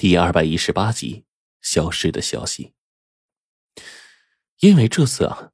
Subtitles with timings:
[0.00, 1.24] 第二百一十八集，
[1.60, 2.72] 消失的消息。
[4.60, 5.50] 因为这次啊，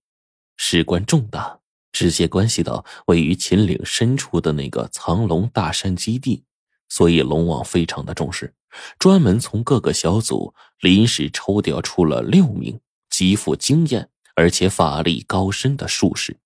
[0.54, 6.44] 事关重大，直接关系到位于秦岭深处的那个藏龙大山基地，
[6.90, 8.54] 所以龙王非常的重视，
[8.98, 16.36] 专门从各个小组临时抽调出了六名极富经验而且法力高深的术士，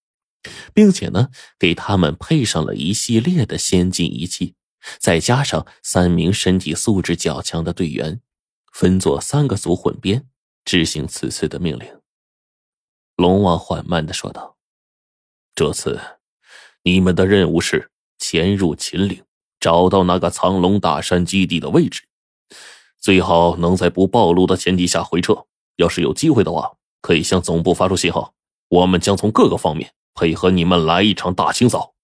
[0.73, 4.55] 并且呢，给他们配上了一系列的先进仪器。
[4.99, 8.21] 再加上三名身体素质较强的队员，
[8.73, 10.27] 分作三个组混编，
[10.65, 12.01] 执行此次的命令。
[13.17, 14.57] 龙王缓慢的说道
[15.55, 16.01] ：“这次，
[16.85, 19.25] 你们的任务是潜入秦岭，
[19.59, 22.05] 找到那个藏龙大山基地的位置，
[23.01, 25.47] 最好能在不暴露的前提下回撤。
[25.77, 28.35] 要是有机会的话，可以向总部发出信号，
[28.69, 31.95] 我们将从各个方面配合你们来一场大清扫。”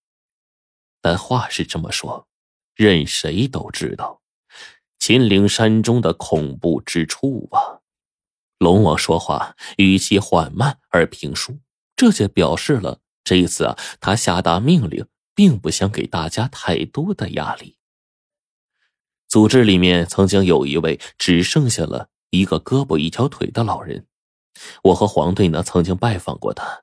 [1.00, 2.26] 但话是这么说。
[2.74, 4.20] 任谁都知道，
[4.98, 7.80] 秦岭山中的恐怖之处啊！
[8.58, 11.58] 龙王说话语气缓慢而平舒，
[11.94, 17.76] 这就表示了这一次啊，他下达命令并不想给大家太多的压力。
[19.28, 24.06] 组织里面曾经有一位只剩下了一个胳膊一条腿的老人，
[24.84, 26.82] 我和黄队呢曾经拜访过他。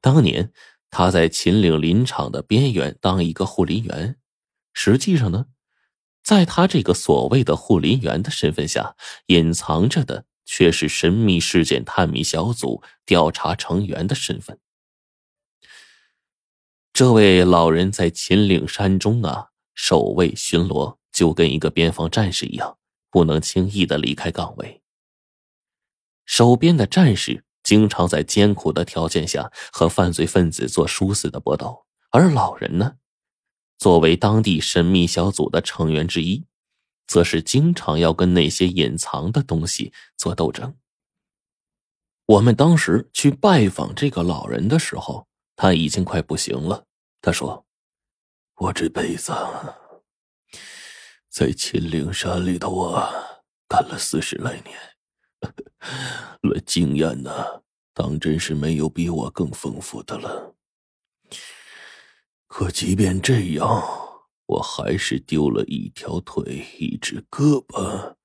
[0.00, 0.52] 当年
[0.90, 4.16] 他在秦岭林场的边缘当一个护林员。
[4.72, 5.46] 实际上呢，
[6.22, 8.96] 在他这个所谓的护林员的身份下，
[9.26, 14.58] 隐藏着的却是神秘事件探秘小组调查成员的身份。
[16.92, 22.78] 这位老人在秦岭山中啊，守卫巡逻，就跟一个边防战士一样，
[23.10, 24.82] 不能轻易的离开岗位。
[26.26, 32.96] 守边的战士经常在艰苦的条件下和犯罪分子做殊死的搏斗，而老人呢？
[33.80, 36.44] 作为当地神秘小组的成员之一，
[37.06, 40.76] 则是经常要跟那些隐藏的东西做斗争。
[42.26, 45.26] 我们当时去拜访这个老人的时候，
[45.56, 46.84] 他已经快不行了。
[47.22, 47.64] 他说
[48.60, 49.32] ：“我这辈子
[51.30, 53.10] 在秦岭山里头啊，
[53.66, 54.76] 干了四十来年，
[56.42, 57.32] 论经验呢，
[57.94, 60.54] 当真是没有比我更丰富的了。”
[62.50, 63.80] 可即便这样，
[64.46, 68.16] 我还是丢了一条腿，一只胳膊，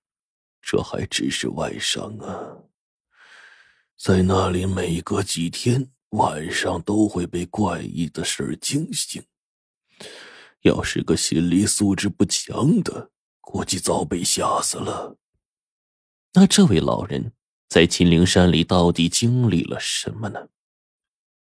[0.64, 2.58] 这还只是外伤啊。
[3.96, 9.24] 在那里，每隔几天晚上都会被怪异的事惊醒。
[10.62, 15.18] 要是个心理素质不强的，估计早被吓死了。
[16.34, 17.32] 那这位老人
[17.70, 20.48] 在秦岭山里到底经历了什么呢？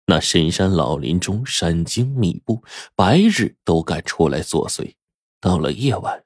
[0.08, 2.62] 那深山老林中，山精密布，
[2.94, 4.94] 白日都敢出来作祟。
[5.40, 6.22] 到了夜晚，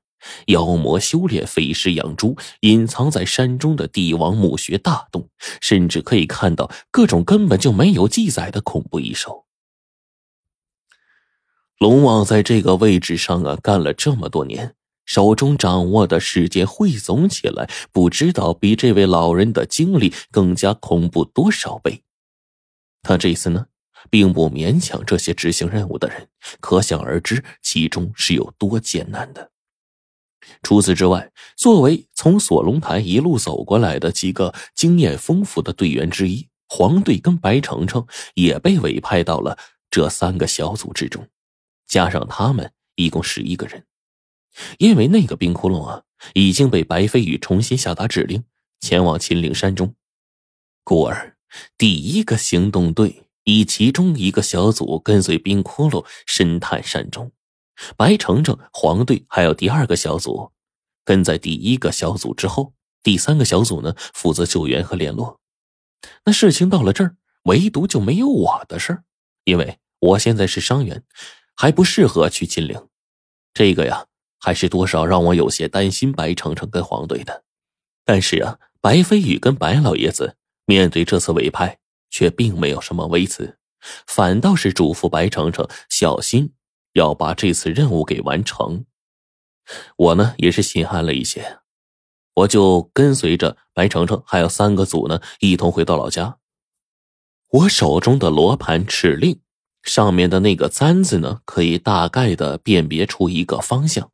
[0.49, 5.31] 妖魔修炼，飞尸养猪，隐藏在山中的帝王墓穴大洞，
[5.63, 9.47] 甚至可以看到各种根本就没有记载的恐怖异兽。
[11.79, 14.75] 龙王在这个位置上啊，干了这么多年，
[15.07, 22.03] 手中掌握的世界汇总起来，不知道比这位老人的经历更加恐怖多少倍。
[23.03, 23.69] 他这次呢？
[24.09, 26.29] 并不勉强这些执行任务的人，
[26.61, 29.51] 可想而知其中是有多艰难的。
[30.63, 39.59] 除此之外，作为从锁龙台一路走过来的几个经验丰富的队员之一，黄队跟白程程也被委派到了
[39.91, 41.29] 这三个小组之中，
[41.87, 43.85] 加上他们一共十一个人。
[44.79, 46.03] 因为那个冰窟窿啊，
[46.35, 48.43] 已经被白飞羽重新下达指令，
[48.81, 49.95] 前往秦岭山中，
[50.83, 51.37] 故而
[51.79, 53.25] 第一个行动队。
[53.51, 57.33] 以其中一个小组跟随冰窟窿深探山中，
[57.97, 60.53] 白程程、黄队还有第二个小组
[61.05, 62.73] 跟在第一个小组之后，
[63.03, 65.41] 第三个小组呢负责救援和联络。
[66.25, 69.03] 那事情到了这儿，唯独就没有我的事儿，
[69.43, 71.03] 因为我现在是伤员，
[71.57, 72.87] 还不适合去金陵。
[73.53, 74.07] 这个呀，
[74.39, 77.43] 还是多少让我有些担心白程程跟黄队的。
[78.05, 80.37] 但是啊，白飞宇跟白老爷子
[80.67, 81.80] 面对这次委派。
[82.11, 83.57] 却并没有什么微词，
[84.07, 86.53] 反倒是嘱咐白程程小心，
[86.93, 88.85] 要把这次任务给完成。
[89.97, 91.61] 我呢也是心安了一些，
[92.35, 96.39] 我就跟随着白程程还有三个组呢一同回到老家。
[97.51, 99.41] 我手中的罗盘指令
[99.83, 104.11] 上面的那个“簪”字呢，可以大概的辨别出一个方向。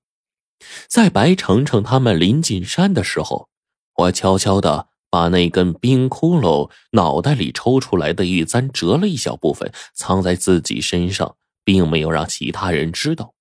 [0.88, 3.48] 在白程程他们临近山的时候，
[3.94, 4.88] 我悄悄的。
[5.10, 13.34] 把那根冰窟窿脑袋里抽出来的玉簪折了一小部分，藏在自己身上，并没有让其他人知道。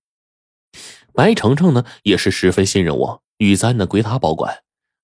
[1.14, 4.64] 白程程呢，也是十分信任我，玉簪呢归他保管，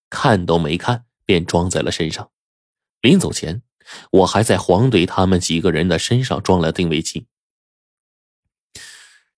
[0.10, 2.30] 看都没看便装在了身上。
[3.02, 3.62] 临走前，
[4.12, 7.26] 我还在黄队他们几个人的身上装了定位器。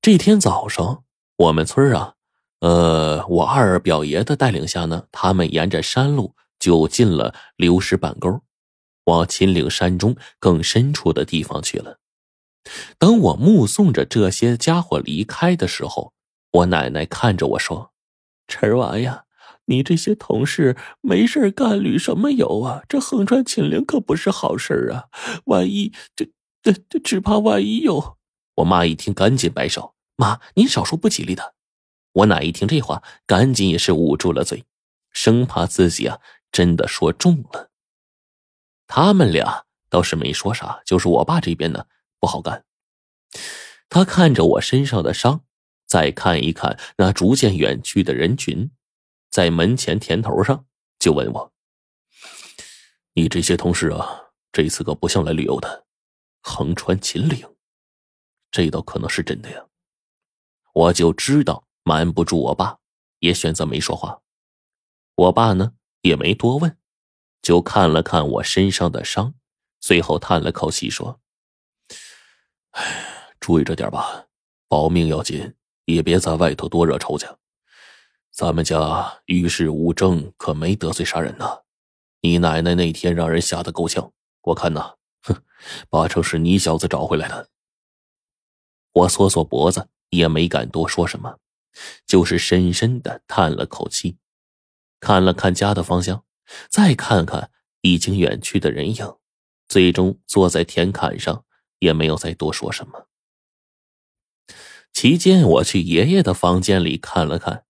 [0.02, 1.04] 这天早上，
[1.38, 2.16] 我们村啊，
[2.60, 8.40] 呃，我二表爷的带领下呢，他们沿着山路就进了流石板沟，
[9.04, 12.00] 往秦岭山中更深处的地方去了。
[12.98, 16.14] 等我目送着这些家伙离开的时候，
[16.52, 17.92] 我奶奶看着我说
[18.48, 19.26] ：“陈娃呀，
[19.66, 22.84] 你这些同事没事干旅什么游啊？
[22.88, 25.10] 这横穿秦岭可不是好事啊！
[25.48, 26.30] 万一这
[26.62, 28.16] 这这，只怕万一有……”
[28.56, 31.56] 我妈一听，赶紧摆手：“妈，您少说不吉利的。”
[32.14, 34.64] 我奶一听这话，赶紧也是捂住了嘴，
[35.12, 36.20] 生怕自己啊
[36.54, 37.70] 真的说中了。
[38.88, 41.88] 他们俩倒是没说啥，就是我爸这边呢
[42.20, 42.64] 不好干。
[43.90, 45.44] 他看着我身上的伤，
[45.86, 48.72] 再看一看那逐渐远去的人群，
[49.30, 50.66] 在门前田头上
[51.00, 51.54] 就问我
[53.14, 55.86] ：“你这些同事啊，这次可不像来旅游的，
[56.42, 57.46] 横穿秦岭。”
[58.52, 59.66] 这倒可能是真的呀，
[60.74, 62.78] 我就知道瞒不住我爸，
[63.18, 64.22] 也选择没说话。
[65.16, 65.74] 我爸呢
[66.04, 66.78] 也没多问，
[67.42, 69.34] 就看了看我身上的伤，
[69.80, 71.20] 最后叹了口气说
[72.72, 74.28] ：“哎，注意着点吧，
[74.68, 75.56] 保命要紧，
[75.86, 77.38] 也别在外头多惹仇家。
[78.32, 81.62] 咱们家与世无争，可没得罪啥人呐。
[82.22, 84.12] 你奶奶那天让人吓得够呛，
[84.42, 85.42] 我看呐，哼，
[85.90, 87.50] 八成是你小子找回来的。”
[88.92, 91.38] 我缩缩脖子，也没敢多说什么，
[92.06, 94.18] 就是深深的叹了口气，
[95.04, 96.24] 看了看家的方向，
[96.70, 97.52] 再看看
[97.82, 99.16] 已经远去的人影，
[99.68, 101.44] 最终坐在田坎上，
[101.80, 103.10] 也没有再多说什么。
[104.94, 107.66] 期间，我去爷爷的房间里看了看，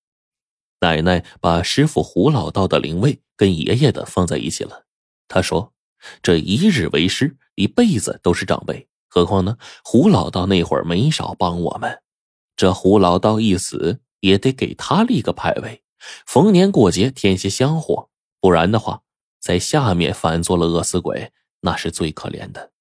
[0.82, 4.86] 奶奶把师傅胡老道的灵位跟爷爷的放在一起了。
[5.28, 5.74] 他说
[6.22, 9.58] ：“这一日为师，一辈子都是长辈。”何况呢？
[9.84, 12.04] 胡老道那会儿没少帮我们，
[12.56, 15.83] 这胡老道一死，也得给他立个牌位，
[16.26, 18.10] 逢年过节添些香火，
[18.40, 19.02] 不然的话，
[19.40, 22.72] 在下面反做了饿死鬼，那是最可怜的。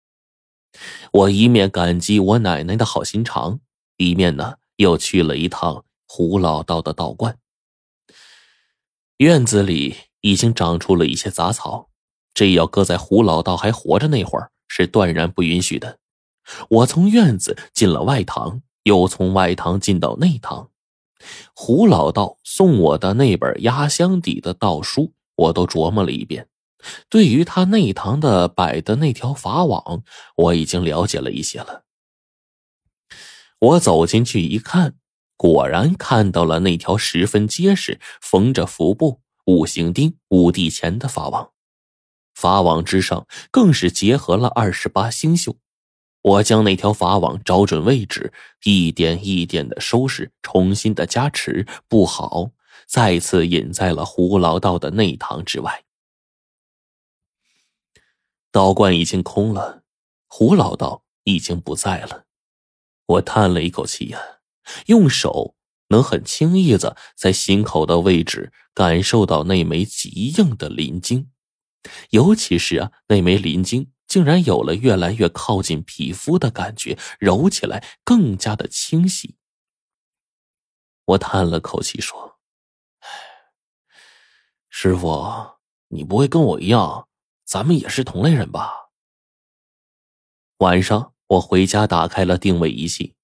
[1.12, 3.60] 我一面感激我奶奶的好心肠，
[3.98, 7.38] 一面呢又去了一趟胡老道的道观。
[9.18, 11.90] 院子里已经长出了一些杂草，
[12.34, 15.98] 这要搁在胡老道还活着那会儿，是断然不允许的。
[16.68, 20.71] 我从院子进了外堂，又从外堂进到内堂。
[21.54, 26.48] 胡老道送我的那本压箱底的道书，我都琢磨了一遍。
[27.08, 30.02] 对于他内堂的摆的那条法网，
[30.36, 31.84] 我已经了解了一些了。
[33.60, 34.96] 我走进去一看，
[35.36, 41.52] 果然看到了那条十分结实、缝着符布、五行钉、五帝钱的法网。
[42.34, 45.58] 法网之上更是结合了二十八星宿。
[46.22, 48.32] 我将那条法网找准位置，
[48.62, 52.52] 一点一点的收拾，重新的加持，不好，
[52.86, 55.84] 再次引在了胡老道的内堂之外。
[58.52, 59.82] 道观已经空了，
[60.28, 62.26] 胡老道已经不在了。
[63.06, 64.20] 我叹了一口气呀，
[64.86, 65.56] 用手
[65.88, 71.30] 能很轻易的在心口的位置感受到那枚极硬的灵晶，
[72.10, 73.90] 尤其是啊，那枚灵晶。
[74.12, 79.36] 竟然有了越来越靠近皮肤的感觉，揉起来更加的清晰。
[81.06, 82.38] 我叹了口气说：“，
[84.68, 85.56] 师傅，
[85.88, 87.08] 你不会跟我一样，
[87.46, 88.90] 咱们也是同类人吧？”
[90.60, 93.14] 晚上，我回家打开了定位仪器，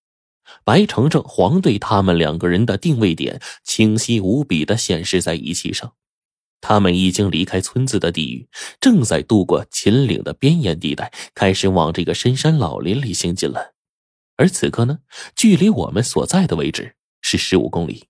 [0.65, 5.95] 白程程、黄队他们两个人的定位点清晰无比的显示在仪器上。
[6.61, 8.49] 他们已经离开村子的地域，
[8.81, 13.75] 正在渡过秦岭的边沿地带，开始往这个深山老林里行进了。
[14.37, 15.01] 而此刻呢，
[15.35, 18.09] 距离我们所在的位置是十五公里。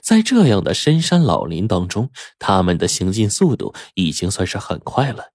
[0.00, 5.32] 在这样的深山老林当中，他们的行进速度已经算是很快了。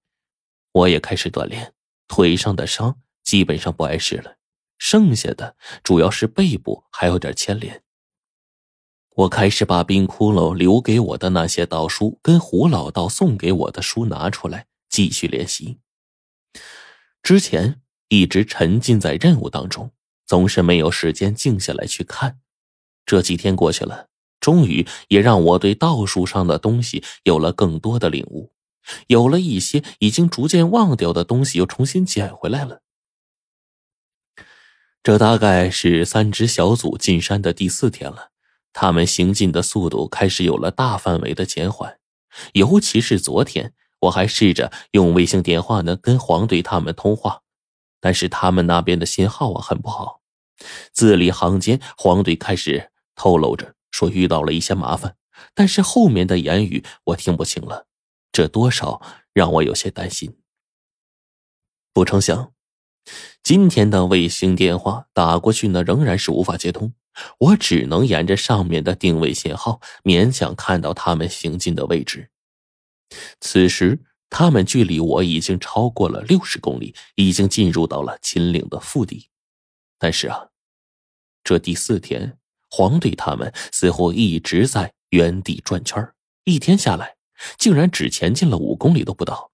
[0.72, 1.74] 我也开始锻炼，
[2.08, 4.36] 腿上的伤基本上不碍事了，
[4.78, 7.82] 剩下的主要是背部还有点牵连。
[9.18, 15.80] 我开始把冰窟窿留给我的那些道书，跟胡老道送给我的书拿出来继续练习。
[17.20, 19.90] 之前一直沉浸在任务当中，
[20.24, 22.38] 总是没有时间静下来去看。
[23.04, 24.06] 这几天过去了，
[24.38, 28.52] 终于也让我对道书上的东西有了更多的领悟，
[29.08, 32.82] 有了一些已经逐渐忘掉的东西又重新捡回来了。
[35.02, 38.30] 这大概是三支小组进山的第四天了。
[38.72, 41.98] 他们行进的速度开始有了大范围的减缓。
[42.52, 47.42] 尤其是昨天，我还试着用卫星电话呢跟黄队他们通话，
[48.00, 50.20] 但是他们那边的信号啊很不好。
[50.92, 55.16] 字里行间，黄队开始透露着说遇到了一些麻烦，
[55.54, 57.86] 但是后面的言语我听不清了，
[58.30, 59.00] 这多少
[59.32, 60.36] 让我有些担心。
[61.92, 62.52] 不成想，
[63.42, 66.92] 今天的卫星电话打过去呢，仍然是无法接通，
[67.38, 72.30] 我只能沿着上面的定位信号勉强看到他们行进的位置。
[73.40, 79.28] 此时，他们距离我已经超过了六十公里，已经进入到了秦岭的腹地。
[79.98, 80.48] 但是啊，
[81.42, 82.38] 这第四天，
[82.70, 86.12] 黄队他们似乎一直在原地转圈
[86.44, 87.16] 一天下来，
[87.56, 89.50] 竟然只前进了五公里都不到，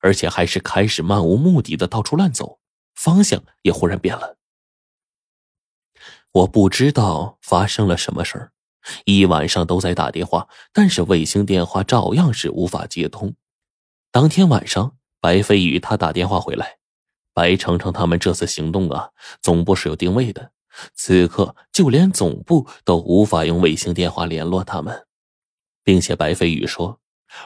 [0.00, 2.58] 而且还是开始漫无目的的到处乱走，
[2.96, 4.38] 方向也忽然变了。
[6.32, 8.52] 我不知道发生了什么事儿，
[9.04, 13.34] 一晚上都在打电话，但是卫星电话照样是无法接通。
[14.12, 16.78] 当天晚上，白飞宇他打电话回来。
[17.32, 19.10] 白程程他们这次行动啊，
[19.42, 20.52] 总部是有定位的，
[20.94, 25.06] 此刻就连总部都无法用卫星电话联络他们，
[25.82, 27.00] 并且白飞宇说，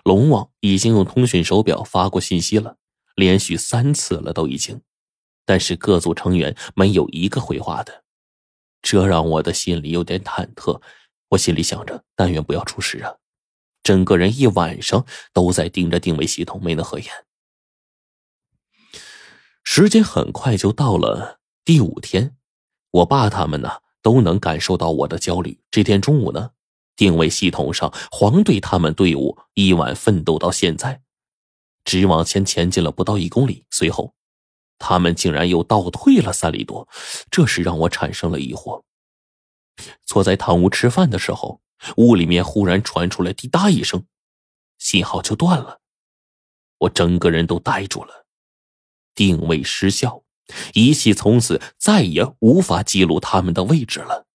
[0.05, 2.76] 龙王已经用通讯手表发过信息了，
[3.14, 4.81] 连续三次了都已经，
[5.45, 8.03] 但是各组成员没有一个回话的，
[8.85, 10.79] 这让我的心里有点忐忑，
[11.31, 13.14] 我心里想着，但愿不要出事啊，
[13.83, 17.09] 整个人一晚上都在盯着定位系统，没能合眼。
[19.62, 22.37] 时间很快就到了第五天，
[22.91, 23.71] 我爸他们呢
[24.03, 25.59] 都能感受到我的焦虑。
[25.71, 26.50] 这天中午呢，
[26.95, 31.00] 定位系统上黄队他们队伍一晚奋斗到现在，
[31.87, 34.14] 只往前前进了不到一公里，随后
[34.78, 36.88] 他们竟然又倒退了三里多，
[37.31, 38.83] 这是让我产生了疑惑。
[40.04, 41.61] 坐在堂屋吃饭的时候，
[41.97, 44.04] 屋里面忽然传出来滴答一声，
[44.78, 45.81] 信号就断了，
[46.78, 48.26] 我整个人都呆住了。
[49.14, 50.23] 定位失效，
[50.75, 54.26] 仪器从此再也无法记录他们的位置了。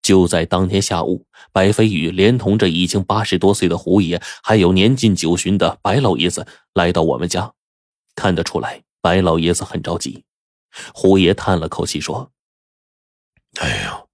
[0.00, 7.52] 就在当天下午，白飞宇连同着已经八十多岁的胡爷，还有年近九旬的白老爷子来到我们家。
[8.14, 10.24] 看得出来，白老爷子很着急。
[10.92, 12.30] 胡爷叹了口气说
[13.60, 14.04] ：“哎呀，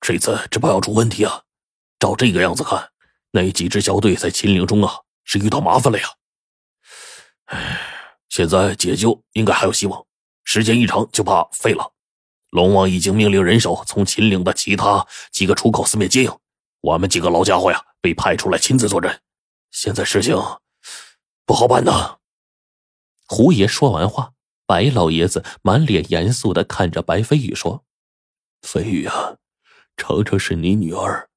[0.00, 1.42] 这次只怕要出问题啊！
[1.98, 2.90] 照这个样子看，
[3.30, 6.08] 那几支小队在秦岭中啊，是遇到麻烦了呀。”
[7.46, 7.94] 哎。
[8.28, 10.04] 现在解救应该还有希望，
[10.44, 11.94] 时间一长就怕废了。
[12.50, 16.38] 龙王已经命令人手从秦岭的其他几个出口四面接应，
[16.82, 19.22] 我们几个老家伙呀被派出来亲自坐镇。
[19.70, 20.36] 现在事情
[21.46, 22.17] 不好办呐。
[23.28, 24.32] 胡爷说完话，
[24.66, 27.84] 白老爷子满脸严肃的看着白飞宇说
[28.62, 29.36] ：“飞宇啊，
[29.96, 31.28] 程程是你女儿，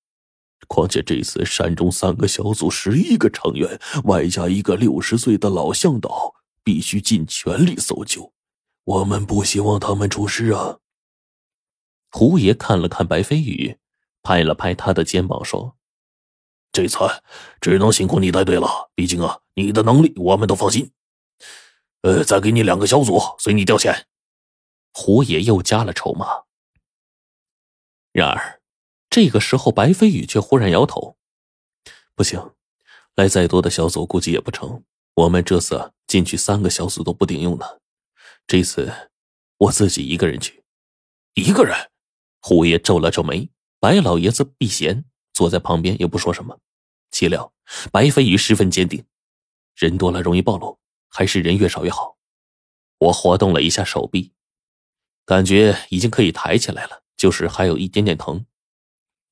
[0.67, 6.33] 况且这次山中三个小组十一个成员，外加一个六十岁的老向导。”
[6.63, 8.33] 必须尽全力搜救，
[8.83, 10.77] 我们不希望他们出事啊！
[12.11, 13.79] 胡爷看了看白飞宇，
[14.21, 15.75] 拍了拍他的肩膀说
[16.71, 16.99] ：“这次
[17.59, 20.91] 只能辛苦你带队了，毕竟啊，你的能力我们都放心。
[22.01, 24.03] 呃，再给你两个小组，随你调遣。”
[24.93, 26.43] 胡爷又加了筹码。
[28.11, 28.61] 然而，
[29.09, 31.15] 这个时候白飞宇却忽然摇头
[32.15, 32.53] ：“不行，
[33.15, 34.83] 来再多的小组估计也不成。
[35.13, 37.65] 我们这次……”进去三个小组都不顶用呢，
[38.45, 39.09] 这次
[39.55, 40.61] 我自己一个人去。
[41.35, 41.89] 一个人，
[42.41, 46.59] 胡爷皱了皱眉，白老爷子避嫌坐在旁边也不说什么。
[47.11, 47.53] 岂料
[47.93, 49.05] 白飞宇十分坚定，
[49.73, 50.80] 人多了容易暴露，
[51.11, 52.17] 还是人越少越好。
[52.97, 54.33] 我活动了一下手臂，
[55.25, 58.45] 感觉已经可以抬起来了，就是还有一点点疼。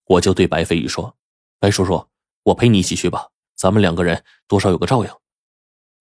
[0.05, 1.17] 我就对白飞宇说
[1.59, 2.07] ：“白叔叔，
[2.43, 5.11] 我陪你一起去吧，咱们两个人多少有个照应。”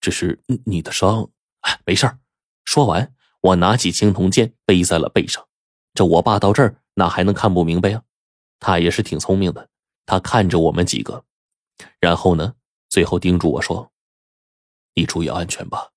[0.01, 1.29] 只是你的伤，
[1.61, 2.19] 哎，没事儿。
[2.65, 5.47] 说完，我拿起青铜剑背在了背上。
[5.93, 8.03] 这我爸到这儿哪还能看不明白呀？
[8.59, 9.69] 他也是挺聪明的。
[10.05, 11.23] 他看着我们几个，
[11.99, 12.55] 然后呢，
[12.89, 13.91] 最后叮嘱我说
[14.95, 15.89] ：“你注意安全吧，